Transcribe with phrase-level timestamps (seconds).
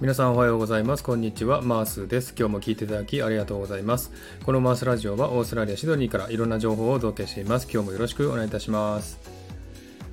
[0.00, 1.04] 皆さんおはようございます。
[1.04, 1.60] こんにちは。
[1.60, 2.34] マースです。
[2.34, 4.10] 今日も聞いていただきありがとうございます。
[4.46, 7.68] このマースラジオはオーストラリア・シドニーからいろんな情報をお届けしています。
[7.70, 9.18] 今日もよろしくお願いいたします。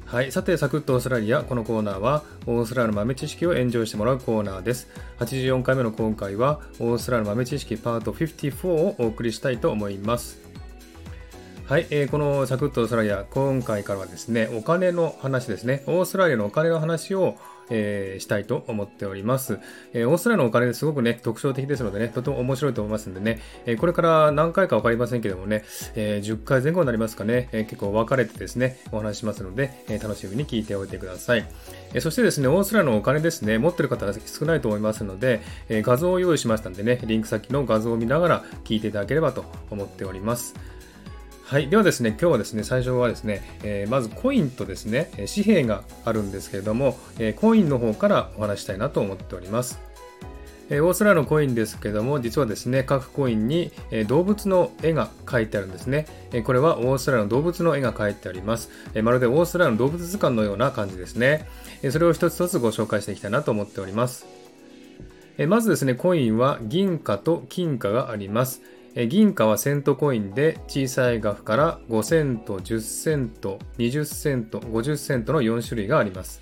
[0.06, 0.34] はい。
[0.34, 1.42] さて、サクッとオーストラリア。
[1.42, 4.90] このコーナーは、オーストラリアの豆知識をエンジョイしてもらうコーナーです。
[5.20, 10.42] 84回目の今回は、オーストラリアの豆知識パート54をお送りしたいと思います。
[11.66, 15.84] はい、えー、このサクッとオーストラリア、今回からはですね、お金の話ですね。
[15.88, 17.38] オーストラリアのお金の話を
[17.70, 19.60] えー、したいと思っております。
[19.94, 25.64] えー、オーストラリアのお金すごくね、特徴的ですのでね、とても面白いと思いますんでね、えー、これから何回かわかりませんけどもね、
[25.96, 31.48] え10回前後になりますかね、え結構分かれてですね、お話しますので、え楽しみに聞いておいてください。
[31.94, 40.56] えそしてですね、オーストラリアのお金ですね、持ってる方は少ないと思いますので、え画像を用意しましたんでね、リンク先の画像を見ながら聞いていただければと思っております。
[41.48, 41.70] はい。
[41.70, 49.80] ではですね、今日はですね、最初はですね、えー、まずコインとですね、紙幣があるんですけれども、えー、コインの方からお話したいなと思っております。
[50.70, 56.06] えー、オーストラリアのコインですけども、実はですね、各コインに、え動物の絵が描いてあるんですね。
[56.34, 58.70] えこれはオーストラリアの動物の絵が描いてあります。
[58.94, 61.48] えまるでオーストラリアの動物図鑑のような感じですね。
[61.82, 64.26] えそれを一つ一つご紹介していきたいなと思っております。
[65.48, 68.62] まずですね、コインは銀貨と金貨があります。
[69.06, 76.42] 銀貨はセントコインで小さい額から5セント、10セント、20セント、50セントの4種類があります。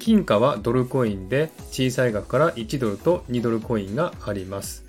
[0.00, 4.84] 金貨はドルコインで小さい額から1ドルと2ドルコインがあります。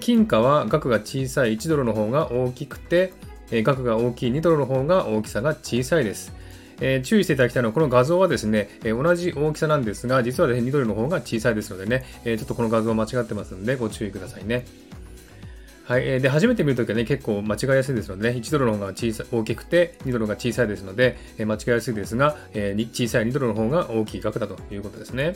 [0.00, 3.12] 金貨は額が小さい1ドルの方が大きくて、
[3.50, 6.32] 額が大きい2ドルの方が大きさが小さいです。
[6.80, 14.64] えー、注意していただきたいのは、この画像はですね、えー、同じ大きさなんですが、実はですね、2ドルの方が小さいですのでね、えー、ちょっとこの画像間違ってますので、ご注意くださいね。
[15.88, 16.20] はい。
[16.20, 25.34] で、初めて見るときはね、結構間違いやすいですのでね、1ドルの方が小さ大きくて、2ドルが小さいですので、え間違いやすいですが、え小さい2ドルの方が大きい額だということですね。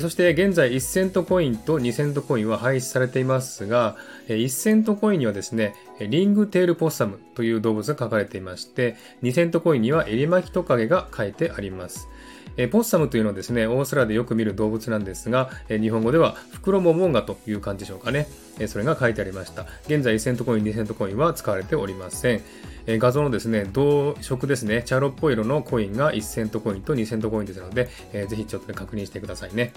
[0.00, 3.96] そして現在1セントコインと2セントコインは廃止されていますが、
[4.28, 12.08] 1セントコインにはですね、リングテールポッサムという動物が書かれていまして、2セントコインにはエリマキトカゲが書いてあります。
[12.56, 18.28] えポッサムというのはですね、オーストラリアでよく見る動物なんですが、え日本語ではフクロモモンガという感じでしょうかね。
[18.58, 19.66] えそれが書いてありました。
[19.86, 22.42] 現在1セントコイン、2セントコインは使われておりません。
[22.86, 29.72] え画像のですね、同色ですね、茶色っぽい色のコインが1セントコインと2セントコインですので、えー、ぜひちょっと、ね、確認してくださいね。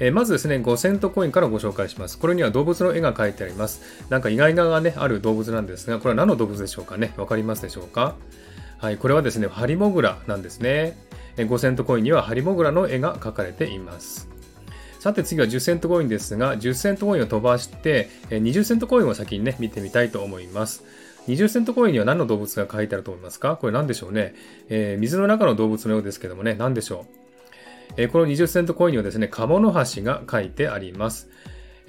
[0.00, 2.18] えまずですね、5セントコインからご紹介します。
[2.18, 4.06] これには動物の絵が描いてあります。
[4.10, 7.12] なんか意外ながね、ある動物なんですが、これは何の動物でしょうかね。
[7.16, 8.14] わかりますでしょうか？
[8.78, 10.96] はい、これはですね、ハリモグラなんですね。
[11.44, 14.28] 5セントコインにはハリモグラの絵が描かれています。
[14.98, 20.82] さて次は10セントコインですが、10セントコインを飛ばして、20セントコインを先にね、見てみたいと思います。
[21.28, 23.56] 20セントコインには何の動物が書いてあると思いますか？
[23.56, 24.34] これ何でしょうね、
[24.68, 27.06] えー、水の中の動物のようですけどもね、何でしょ
[27.90, 31.28] う、えー、この20セントコインにはですね、カモノハシが書いてあります。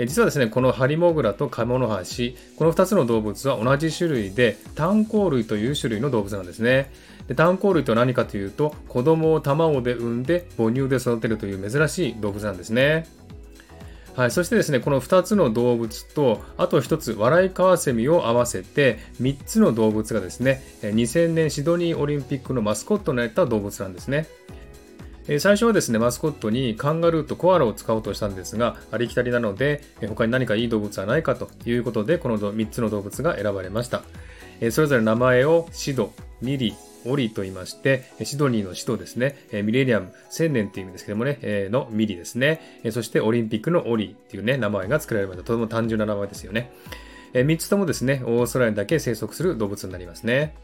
[0.05, 6.91] 実はですね、このハリモグラとカモノハシ、この2つの動物は同じ種類で、炭鉱類という種類の動物なんですね。
[7.27, 13.07] で炭鉱類とは何かというと、子供を卵で産んで母乳で育てるという珍しい動物なんですね。
[14.15, 24.27] はい、そしてですね、この2つの動物と、あと1つ、笑いカワセミを合わせて、3つの動物がですね、2000年シドニーオリンピックのマスコットになった動物なんですね。
[25.37, 34.01] 最初はですね、マスコットにカンガルーとコアラを使おうとしたんですが、ありきたりなので、他に何かいい動物はないかということで、この3つの動物が選ばれました。
[34.71, 36.73] それぞれ名前をシド、ミリ、
[37.05, 41.37] オリと言いまして、シドニーの首都ですね、ミレニアム、1000年っていう意味ですけどもね、
[41.69, 45.43] のミリですね、そしてオリンピックのオリっていうね、名前が作られました。
[45.43, 46.73] とても単純な名前ですよね。
[47.33, 50.55] 3つともですね、オーストラリアだけ生息する動物になりますね。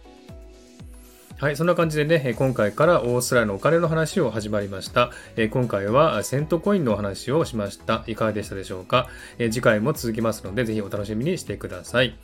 [1.37, 5.11] はい、そんな感じでね、今回からオーストラリアのお金の話を始まりました。
[5.51, 8.05] 今回はセントコインのお話をしました。
[8.07, 9.09] いかがでしたでしょうか？
[9.37, 12.15] 次回も続きますので、ぜひお楽しみにしてください。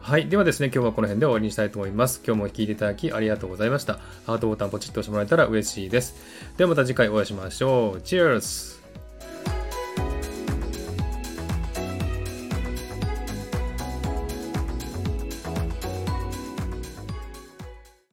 [0.00, 0.28] はい。
[0.28, 2.20] ではですね、今日はこの辺で終わりにしたいと思います。
[2.26, 4.00] 今日も聞いていただきありがとうございました。
[4.26, 6.16] ハートボタンポチッと押してもらえたら嬉しいです。
[6.56, 8.00] ではまた次回お会いしましょう。
[8.00, 8.75] Cheers!